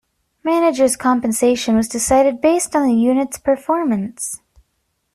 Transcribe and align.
Managers' 0.43 0.95
compensation 0.95 1.75
was 1.75 1.87
decided 1.87 2.41
based 2.41 2.75
on 2.75 2.87
the 2.87 2.95
units' 2.95 3.37
performance. 3.37 4.41